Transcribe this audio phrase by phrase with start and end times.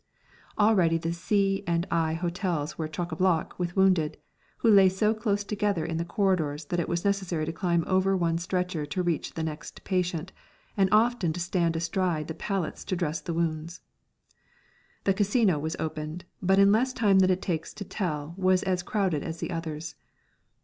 [0.57, 4.17] Already the C and I Hotels were choc à bloc with wounded,
[4.57, 8.17] who lay so close together in the corridors that it was necessary to climb over
[8.17, 10.31] one stretcher to reach the next patient,
[10.75, 13.81] and often stand astride the pallets to dress the wounds.
[15.03, 18.81] The Casino was opened, but in less time than it takes to tell was as
[18.81, 19.93] crowded as the others.